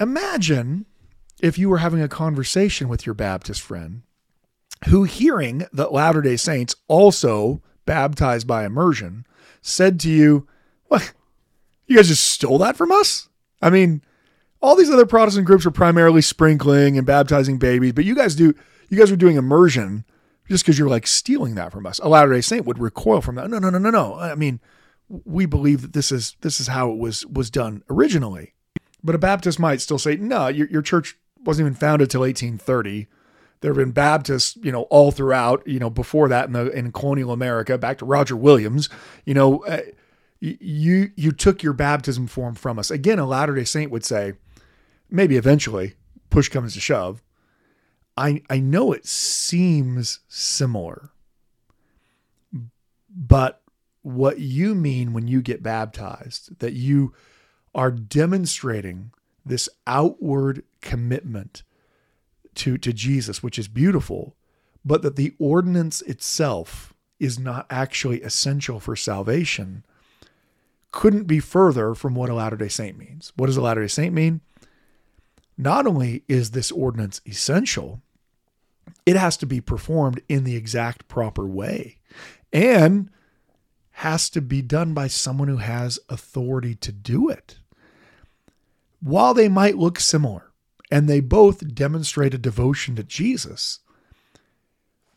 [0.00, 0.86] Imagine
[1.40, 4.02] if you were having a conversation with your Baptist friend
[4.88, 9.26] who, hearing that Latter day Saints also baptized by immersion,
[9.62, 10.46] said to you,
[10.88, 11.12] What?
[11.86, 13.28] You guys just stole that from us?
[13.62, 14.02] I mean,
[14.60, 18.54] all these other Protestant groups are primarily sprinkling and baptizing babies, but you guys do
[18.88, 20.04] you guys are doing immersion
[20.48, 21.98] just because you're like stealing that from us.
[22.00, 23.50] A Latter Day Saint would recoil from that.
[23.50, 24.14] No, no, no, no, no.
[24.14, 24.60] I mean,
[25.08, 28.54] we believe that this is this is how it was was done originally.
[29.02, 33.06] But a Baptist might still say, no, your, your church wasn't even founded till 1830
[33.60, 36.92] there have been Baptists, you know, all throughout, you know, before that in the in
[36.92, 38.88] colonial America, back to Roger Williams,
[39.24, 39.80] you know, uh,
[40.40, 42.90] you you took your baptism form from us.
[42.90, 44.34] Again, a Latter Day Saint would say,
[45.10, 45.94] maybe eventually,
[46.30, 47.22] push comes to shove.
[48.16, 51.10] I I know it seems similar,
[53.08, 53.62] but
[54.02, 57.12] what you mean when you get baptized, that you
[57.74, 59.10] are demonstrating
[59.44, 61.62] this outward commitment
[62.54, 64.34] to, to Jesus, which is beautiful,
[64.84, 69.84] but that the ordinance itself is not actually essential for salvation,
[70.90, 73.32] couldn't be further from what a Latter day Saint means.
[73.36, 74.40] What does a Latter day Saint mean?
[75.58, 78.02] Not only is this ordinance essential,
[79.04, 81.98] it has to be performed in the exact proper way
[82.52, 83.10] and
[83.92, 87.58] has to be done by someone who has authority to do it.
[89.00, 90.52] While they might look similar,
[90.90, 93.80] and they both demonstrate a devotion to Jesus.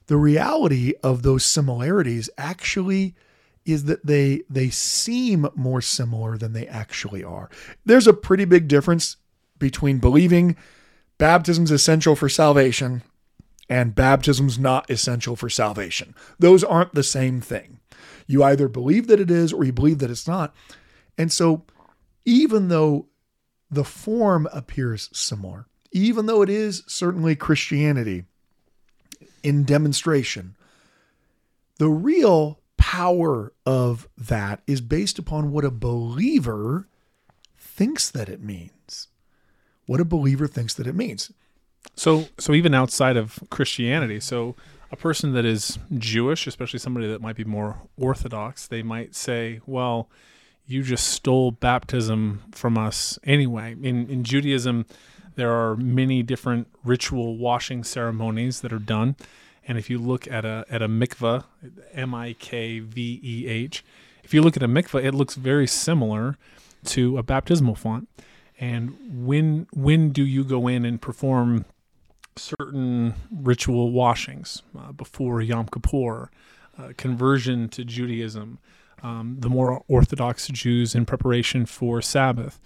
[0.07, 3.15] The reality of those similarities actually
[3.65, 7.49] is that they they seem more similar than they actually are.
[7.85, 9.17] There's a pretty big difference
[9.59, 10.55] between believing
[11.17, 13.03] baptism's essential for salvation
[13.69, 16.15] and baptism's not essential for salvation.
[16.39, 17.79] Those aren't the same thing.
[18.25, 20.55] You either believe that it is or you believe that it's not.
[21.17, 21.65] And so
[22.25, 23.07] even though
[23.69, 28.25] the form appears similar, even though it is certainly Christianity
[29.43, 30.55] in demonstration.
[31.77, 36.87] The real power of that is based upon what a believer
[37.57, 38.71] thinks that it means.
[39.89, 41.31] What a believer thinks that it means.
[41.95, 44.55] So, so even outside of Christianity, so
[44.91, 49.61] a person that is Jewish, especially somebody that might be more orthodox, they might say,
[49.65, 50.07] "Well,
[50.67, 54.85] you just stole baptism from us anyway." In in Judaism,
[55.33, 59.15] there are many different ritual washing ceremonies that are done.
[59.67, 61.45] And if you look at a at a mikveh,
[61.93, 63.83] M I K V E H,
[64.23, 66.37] if you look at a mikveh, it looks very similar
[66.85, 68.07] to a baptismal font.
[68.59, 71.65] And when when do you go in and perform
[72.35, 76.29] certain ritual washings uh, before Yom Kippur,
[76.77, 78.59] uh, conversion to Judaism,
[79.01, 82.59] um, the more Orthodox Jews in preparation for Sabbath.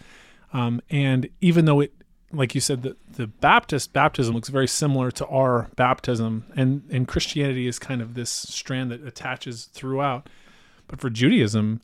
[0.51, 1.93] Um, and even though it,
[2.32, 7.08] like you said, the, the Baptist baptism looks very similar to our baptism, and, and
[7.08, 10.29] Christianity is kind of this strand that attaches throughout.
[10.88, 11.82] But for Judaism,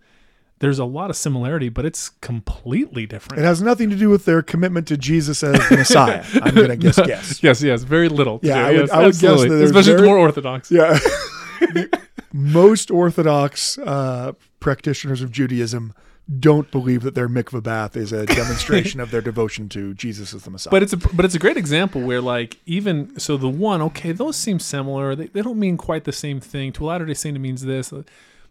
[0.60, 3.41] there's a lot of similarity, but it's completely different.
[3.41, 6.24] It has nothing to do with their commitment to Jesus as the Messiah.
[6.41, 7.41] I'm going to guess guess.
[7.41, 8.39] yes, yes, very little.
[8.43, 9.58] Yeah, I would, yes, I would guess that absolutely.
[9.58, 10.72] there's especially very- the more orthodox.
[10.72, 11.00] Yeah.
[12.34, 15.93] Most Orthodox uh, practitioners of Judaism
[16.39, 20.43] don't believe that their mikvah bath is a demonstration of their devotion to Jesus as
[20.43, 20.69] the Messiah.
[20.69, 24.12] But it's a but it's a great example where like even so the one okay
[24.12, 27.15] those seem similar they, they don't mean quite the same thing to a Latter Day
[27.15, 27.91] Saint it means this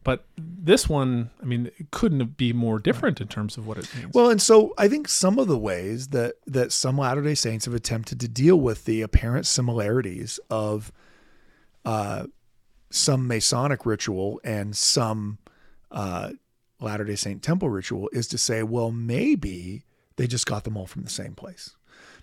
[0.09, 3.95] but this one I mean it couldn't be more different in terms of what it
[3.95, 4.15] means.
[4.15, 7.67] Well, and so I think some of the ways that that some Latter Day Saints
[7.67, 10.91] have attempted to deal with the apparent similarities of
[11.85, 12.25] uh,
[12.89, 15.37] some Masonic ritual and some
[15.91, 16.31] uh,
[16.81, 19.83] Latter day Saint temple ritual is to say, well, maybe
[20.17, 21.77] they just got them all from the same place.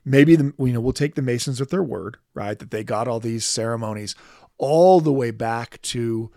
[0.03, 2.57] Maybe the, you know we'll take the Masons at their word, right?
[2.57, 4.15] That they got all these ceremonies
[4.57, 6.31] all the way back to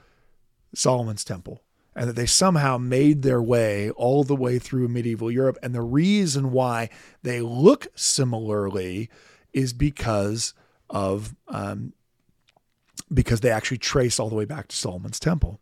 [0.75, 1.63] Solomon's temple,
[1.95, 5.59] and that they somehow made their way all the way through medieval Europe.
[5.63, 6.91] And the reason why
[7.23, 9.11] they look similarly
[9.53, 10.55] is because
[10.91, 11.93] of um,
[13.13, 15.61] because they actually trace all the way back to Solomon's temple.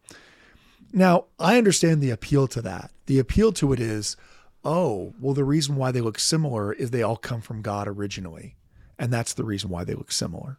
[0.93, 2.91] Now, I understand the appeal to that.
[3.07, 4.17] The appeal to it is,
[4.65, 8.57] oh, well, the reason why they look similar is they all come from God originally.
[8.99, 10.59] And that's the reason why they look similar.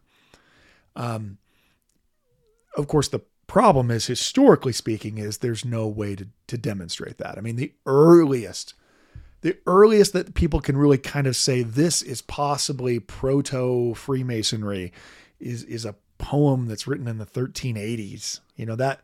[0.94, 1.38] Um,
[2.76, 7.36] of course, the problem is, historically speaking, is there's no way to, to demonstrate that.
[7.36, 8.74] I mean, the earliest,
[9.40, 14.92] the earliest that people can really kind of say this is possibly proto Freemasonry
[15.40, 18.40] is, is a poem that's written in the 1380s.
[18.54, 19.00] You know, that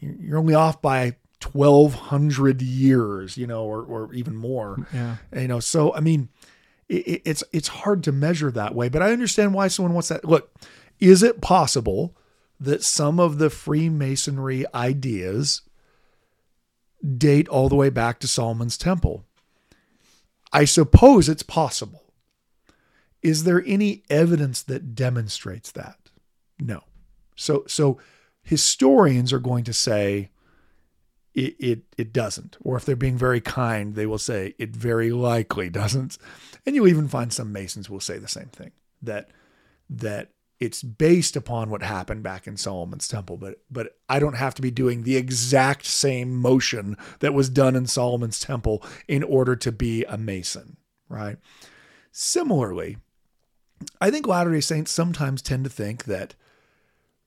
[0.00, 4.76] you're only off by 1200 years, you know, or, or even more.
[4.76, 5.40] Mm, yeah.
[5.40, 6.28] You know, so, I mean,
[6.88, 10.24] it, it's, it's hard to measure that way, but I understand why someone wants that.
[10.24, 10.52] Look,
[11.00, 12.14] is it possible
[12.60, 15.62] that some of the Freemasonry ideas
[17.16, 19.24] date all the way back to Solomon's temple?
[20.52, 22.02] I suppose it's possible.
[23.22, 25.98] Is there any evidence that demonstrates that?
[26.58, 26.84] No.
[27.36, 27.98] So so
[28.42, 30.30] historians are going to say
[31.34, 32.56] it, it it doesn't.
[32.62, 36.18] Or if they're being very kind, they will say it very likely doesn't.
[36.64, 38.72] And you'll even find some Masons will say the same thing.
[39.02, 39.30] That
[39.90, 44.54] that it's based upon what happened back in Solomon's temple, but but I don't have
[44.54, 49.54] to be doing the exact same motion that was done in Solomon's temple in order
[49.56, 50.76] to be a Mason,
[51.08, 51.36] right?
[52.10, 52.96] Similarly,
[54.00, 56.34] I think Latter-day Saints sometimes tend to think that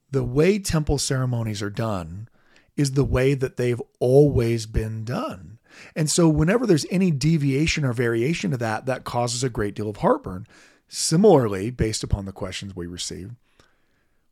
[0.09, 2.27] the way temple ceremonies are done
[2.75, 5.59] is the way that they've always been done.
[5.95, 9.89] And so, whenever there's any deviation or variation of that, that causes a great deal
[9.89, 10.45] of heartburn.
[10.93, 13.35] Similarly, based upon the questions we received,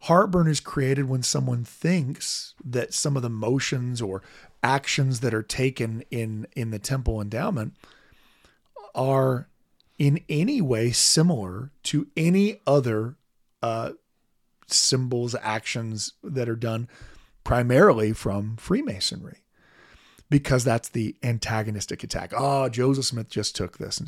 [0.01, 4.21] heartburn is created when someone thinks that some of the motions or
[4.61, 7.75] actions that are taken in, in the temple endowment
[8.93, 9.47] are
[9.97, 13.15] in any way similar to any other
[13.63, 13.91] uh,
[14.67, 16.89] symbols, actions that are done
[17.45, 19.43] primarily from Freemasonry
[20.29, 22.33] because that's the antagonistic attack.
[22.35, 24.01] Oh, Joseph Smith just took this.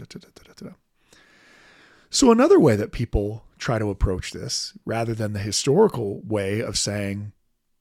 [2.14, 6.78] So, another way that people try to approach this, rather than the historical way of
[6.78, 7.32] saying,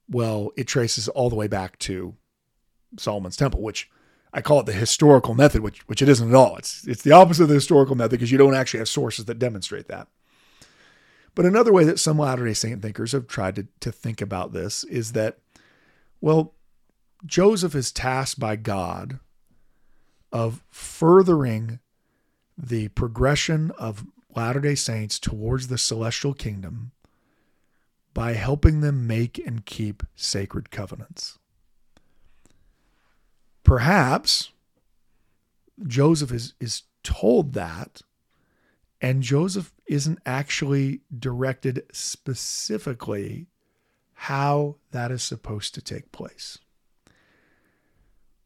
[0.09, 2.15] well, it traces all the way back to
[2.97, 3.91] Solomon's Temple, which
[4.33, 6.57] I call it the historical method, which, which it isn't at all.
[6.57, 9.41] It's, it's the opposite of the historical method because you don't actually have sources that
[9.41, 10.07] demonstrate that.
[11.35, 14.53] But another way that some Latter day Saint thinkers have tried to, to think about
[14.53, 15.39] this is that,
[16.21, 16.55] well,
[17.27, 19.19] Joseph is tasked by God
[20.31, 21.81] of furthering
[22.57, 26.93] the progression of Latter day Saints towards the celestial kingdom
[28.15, 31.39] by helping them make and keep sacred covenants.
[33.65, 34.51] Perhaps
[35.87, 38.03] Joseph is, is told that
[39.01, 43.47] and Joseph isn't actually directed specifically
[44.13, 46.59] how that is supposed to take place.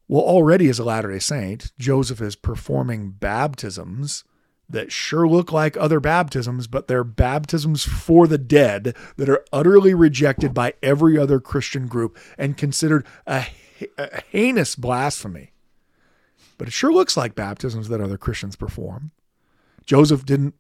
[0.07, 4.23] Well, already as a Latter day Saint, Joseph is performing baptisms
[4.69, 9.95] that sure look like other baptisms, but they're baptisms for the dead that are utterly
[9.95, 13.47] rejected by every other Christian group and considered a,
[13.99, 15.53] a heinous blasphemy.
[16.57, 19.11] But it sure looks like baptisms that other Christians perform.
[19.85, 20.55] Joseph didn't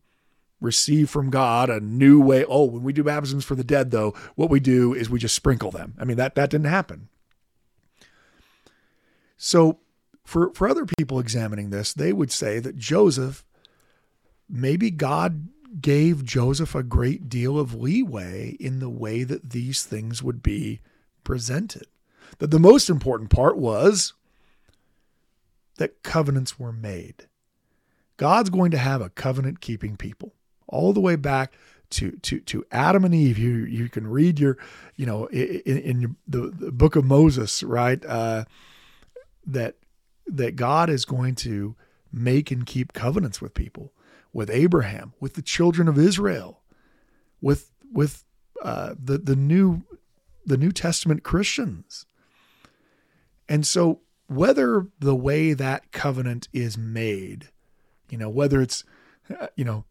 [0.60, 2.44] receive from God a new way.
[2.44, 5.34] Oh, when we do baptisms for the dead, though, what we do is we just
[5.34, 5.94] sprinkle them.
[5.98, 7.08] I mean, that, that didn't happen.
[9.36, 9.78] So,
[10.24, 13.44] for, for other people examining this, they would say that Joseph,
[14.54, 15.48] maybe God
[15.80, 20.80] gave Joseph a great deal of leeway in the way that these things would be
[21.24, 21.86] presented.
[22.38, 24.14] That the most important part was
[25.76, 27.26] that covenants were made.
[28.16, 30.34] God's going to have a covenant keeping people
[30.68, 31.52] all the way back
[31.90, 33.38] to to to Adam and Eve.
[33.38, 34.56] You you can read your,
[34.96, 38.04] you know, in, in the, the book of Moses, right?
[38.04, 38.44] Uh,
[39.46, 39.76] that
[40.26, 41.74] that God is going to
[42.12, 43.92] make and keep covenants with people,
[44.34, 46.60] with Abraham, with the children of Israel,
[47.40, 48.24] with with
[48.62, 49.84] uh, the the new
[50.44, 52.04] the New Testament Christians.
[53.48, 57.50] And so whether the way that covenant is made,
[58.10, 58.84] you know, whether it's
[59.40, 59.84] uh, you know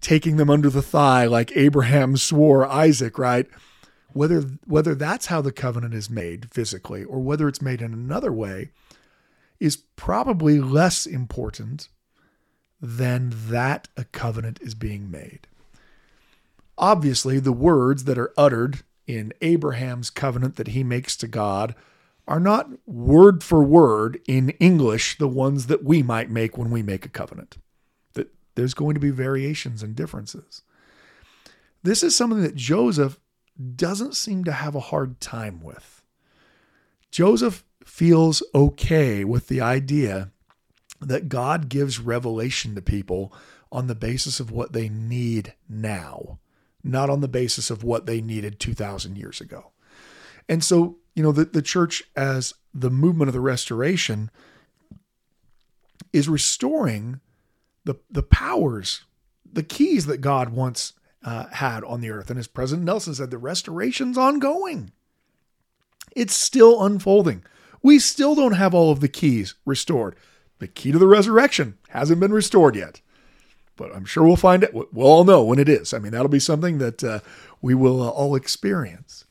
[0.00, 3.46] taking them under the thigh like Abraham swore Isaac, right?
[4.12, 8.32] Whether whether that's how the covenant is made physically or whether it's made in another
[8.32, 8.70] way
[9.58, 11.88] is probably less important
[12.84, 15.46] than that a covenant is being made.
[16.76, 21.74] Obviously, the words that are uttered in Abraham's covenant that he makes to God
[22.28, 26.82] are not word for word in English the ones that we might make when we
[26.82, 27.56] make a covenant.
[28.12, 30.62] That there's going to be variations and differences.
[31.82, 33.18] This is something that Joseph
[33.76, 36.02] doesn't seem to have a hard time with.
[37.10, 40.32] Joseph feels okay with the idea
[41.08, 43.32] that God gives revelation to people
[43.70, 46.38] on the basis of what they need now,
[46.82, 49.72] not on the basis of what they needed 2,000 years ago.
[50.48, 54.30] And so, you know, the, the church, as the movement of the restoration,
[56.12, 57.20] is restoring
[57.84, 59.04] the, the powers,
[59.50, 60.92] the keys that God once
[61.24, 62.30] uh, had on the earth.
[62.30, 64.92] And as President Nelson said, the restoration's ongoing.
[66.14, 67.44] It's still unfolding.
[67.82, 70.16] We still don't have all of the keys restored.
[70.64, 73.02] The key to the resurrection hasn't been restored yet.
[73.76, 74.72] But I'm sure we'll find it.
[74.72, 75.92] We'll all know when it is.
[75.92, 77.20] I mean, that'll be something that uh,
[77.60, 79.26] we will uh, all experience.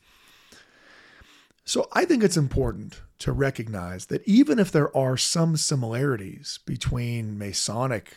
[1.64, 7.36] So I think it's important to recognize that even if there are some similarities between
[7.36, 8.14] Masonic,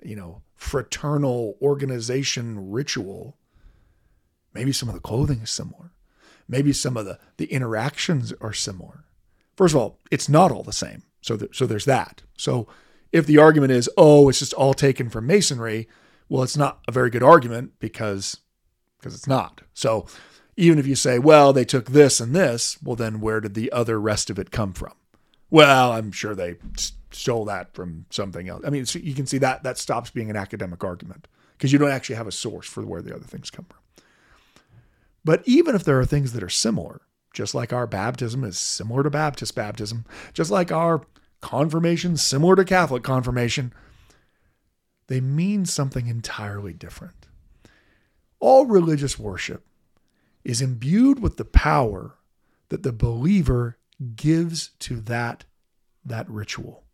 [0.00, 3.36] you know, fraternal organization ritual,
[4.54, 5.90] maybe some of the clothing is similar.
[6.46, 9.06] Maybe some of the, the interactions are similar.
[9.56, 11.02] First of all, it's not all the same.
[11.20, 12.22] So, th- so there's that.
[12.36, 12.66] So
[13.12, 15.88] if the argument is, oh, it's just all taken from masonry,
[16.28, 18.38] well, it's not a very good argument because
[18.98, 19.62] because it's not.
[19.72, 20.06] So
[20.56, 23.72] even if you say, well, they took this and this, well, then where did the
[23.72, 24.92] other rest of it come from?
[25.48, 26.56] Well, I'm sure they
[27.10, 28.62] stole that from something else.
[28.64, 31.78] I mean, so you can see that that stops being an academic argument because you
[31.78, 34.04] don't actually have a source for where the other things come from.
[35.24, 37.00] But even if there are things that are similar,
[37.32, 41.02] just like our baptism is similar to Baptist baptism, just like our
[41.40, 43.72] confirmation similar to Catholic confirmation,
[45.06, 47.26] they mean something entirely different.
[48.38, 49.66] All religious worship
[50.44, 52.16] is imbued with the power
[52.68, 53.78] that the believer
[54.14, 55.44] gives to that
[56.04, 56.84] that ritual.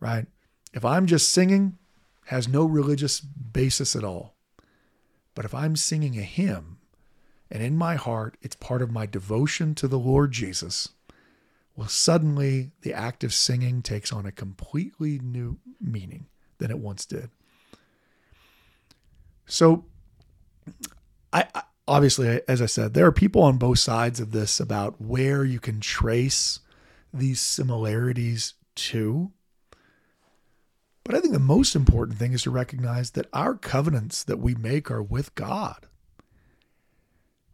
[0.00, 0.26] Right?
[0.74, 1.78] If I'm just singing
[2.26, 4.34] has no religious basis at all.
[5.34, 6.78] But if I'm singing a hymn
[7.50, 10.90] and in my heart it's part of my devotion to the Lord Jesus,
[11.78, 16.26] well suddenly the act of singing takes on a completely new meaning
[16.58, 17.30] than it once did.
[19.46, 19.84] So
[21.32, 25.00] I, I obviously, as I said, there are people on both sides of this about
[25.00, 26.58] where you can trace
[27.14, 29.30] these similarities to.
[31.04, 34.56] But I think the most important thing is to recognize that our covenants that we
[34.56, 35.86] make are with God.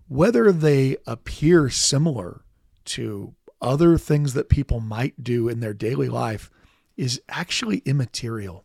[0.08, 2.40] Whether they appear similar
[2.86, 3.34] to
[3.64, 6.50] other things that people might do in their daily life
[6.98, 8.64] is actually immaterial.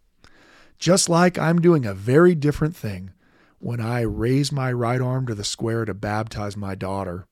[0.78, 3.14] Just like I'm doing a very different thing
[3.60, 7.26] when I raise my right arm to the square to baptize my daughter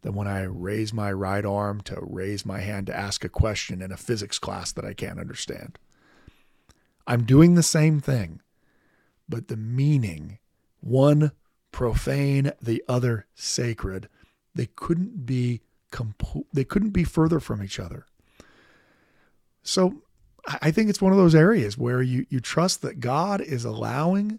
[0.00, 3.82] than when I raise my right arm to raise my hand to ask a question
[3.82, 5.78] in a physics class that I can't understand.
[7.06, 8.40] I'm doing the same thing,
[9.28, 10.38] but the meaning,
[10.80, 11.32] one
[11.70, 14.08] profane, the other sacred,
[14.54, 15.60] they couldn't be
[15.90, 18.06] comp- they couldn't be further from each other.
[19.62, 20.02] So
[20.62, 24.38] I think it's one of those areas where you you trust that God is allowing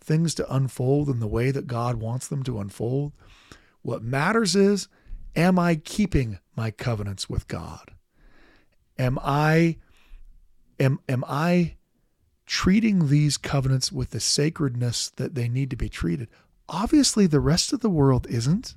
[0.00, 3.12] things to unfold in the way that God wants them to unfold.
[3.82, 4.88] What matters is,
[5.34, 7.92] am I keeping my covenants with God?
[8.98, 9.78] Am I
[10.78, 11.76] am am I
[12.46, 16.28] treating these covenants with the sacredness that they need to be treated?
[16.68, 18.74] Obviously, the rest of the world isn't.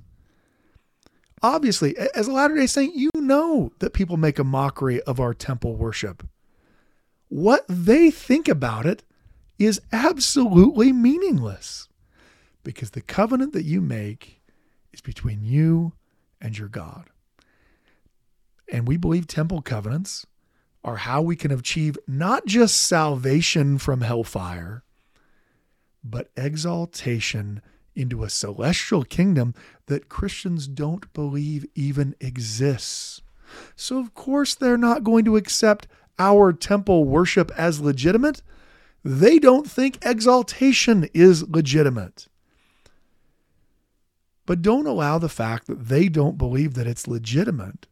[1.42, 5.34] Obviously, as a Latter day Saint, you know that people make a mockery of our
[5.34, 6.26] temple worship.
[7.28, 9.02] What they think about it
[9.58, 11.88] is absolutely meaningless
[12.62, 14.40] because the covenant that you make
[14.92, 15.92] is between you
[16.40, 17.10] and your God.
[18.70, 20.26] And we believe temple covenants
[20.84, 24.82] are how we can achieve not just salvation from hellfire,
[26.04, 27.62] but exaltation
[27.94, 29.54] into a celestial kingdom
[29.86, 33.20] that Christians don't believe even exists.
[33.76, 35.86] So, of course, they're not going to accept
[36.18, 38.42] our temple worship as legitimate.
[39.04, 42.28] They don't think exaltation is legitimate.
[44.46, 47.86] But don't allow the fact that they don't believe that it's legitimate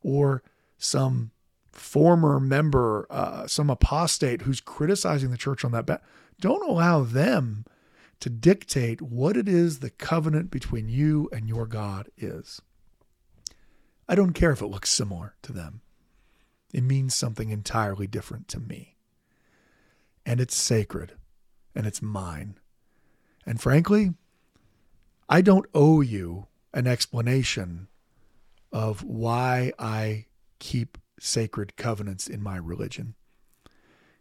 [0.00, 0.42] or
[0.76, 1.32] some
[1.72, 6.02] former member, uh, some apostate who's criticizing the church on that.
[6.40, 7.64] Don't allow them
[8.20, 12.60] to dictate what it is the covenant between you and your God is.
[14.08, 15.82] I don't care if it looks similar to them.
[16.72, 18.96] It means something entirely different to me.
[20.26, 21.14] And it's sacred
[21.74, 22.58] and it's mine.
[23.46, 24.14] And frankly,
[25.28, 27.88] I don't owe you an explanation
[28.72, 30.26] of why I
[30.58, 33.14] keep sacred covenants in my religion.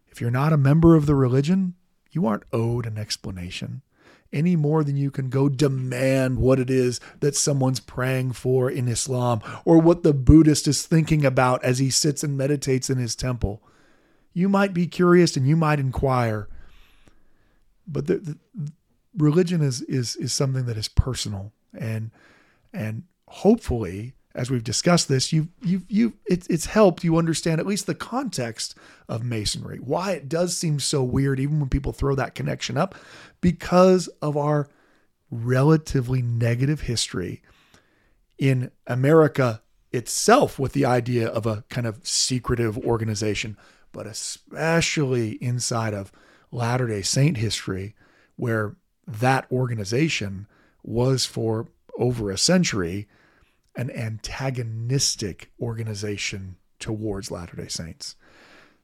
[0.07, 1.75] If you're not a member of the religion,
[2.11, 3.81] you aren't owed an explanation
[4.33, 8.87] any more than you can go demand what it is that someone's praying for in
[8.87, 13.15] Islam or what the Buddhist is thinking about as he sits and meditates in his
[13.15, 13.61] temple.
[14.33, 16.47] You might be curious and you might inquire,
[17.87, 18.37] but the, the,
[19.17, 22.11] religion is is is something that is personal and
[22.71, 27.65] and hopefully as we've discussed this, you you you it, it's helped you understand at
[27.65, 28.75] least the context
[29.09, 32.93] of masonry, why it does seem so weird, even when people throw that connection up,
[33.41, 34.69] because of our
[35.31, 37.41] relatively negative history
[38.37, 39.61] in America
[39.91, 43.57] itself with the idea of a kind of secretive organization,
[43.91, 46.11] but especially inside of
[46.51, 47.95] Latter day Saint history,
[48.35, 48.75] where
[49.07, 50.47] that organization
[50.83, 53.07] was for over a century
[53.77, 58.15] an antagonistic organization towards Latter day Saints.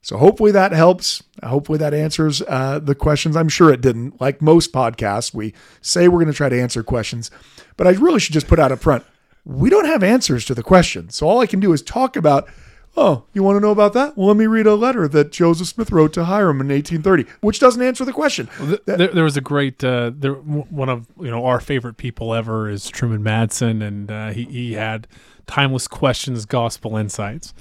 [0.02, 1.24] So hopefully that helps.
[1.44, 3.36] Hopefully that answers uh, the questions.
[3.36, 4.22] I'm sure it didn't.
[4.22, 7.32] Like most podcasts, we say we're going to try to answer questions,
[7.76, 9.04] but I really should just put out up front
[9.46, 11.16] we don't have answers to the questions.
[11.16, 12.48] So all I can do is talk about
[12.96, 14.16] Oh, you want to know about that?
[14.16, 17.60] Well, let me read a letter that Joseph Smith wrote to Hyrum in 1830, which
[17.60, 18.50] doesn't answer the question.
[18.60, 22.36] Well, there, there, was a great, uh, there, one of you know our favorite people
[22.36, 25.08] ever is Truman Madsen, and uh, he he had
[25.48, 27.54] timeless questions, gospel insights.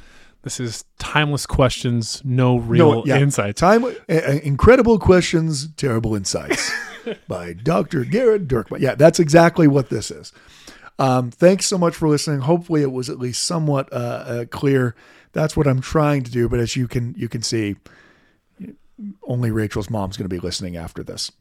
[0.42, 3.18] This is timeless questions, no real no, yeah.
[3.18, 3.60] insights.
[3.60, 6.70] Time, uh, incredible questions, terrible insights,
[7.28, 8.04] by Dr.
[8.04, 8.80] Gerrit Dirkmaat.
[8.80, 10.32] Yeah, that's exactly what this is.
[10.98, 12.40] Um, thanks so much for listening.
[12.40, 14.94] Hopefully, it was at least somewhat uh, uh, clear
[15.32, 16.48] that's what I'm trying to do.
[16.48, 17.76] But as you can you can see,
[19.26, 21.32] only Rachel's mom's going to be listening after this.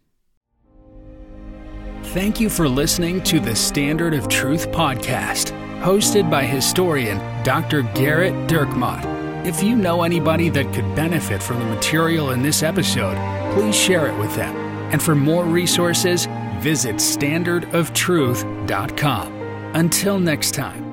[2.05, 7.83] Thank you for listening to the Standard of Truth podcast, hosted by historian Dr.
[7.83, 9.45] Gerrit Dirkmaat.
[9.45, 13.15] If you know anybody that could benefit from the material in this episode,
[13.53, 14.55] please share it with them.
[14.91, 16.27] And for more resources,
[16.59, 19.33] visit standardoftruth.com.
[19.73, 20.90] Until next time.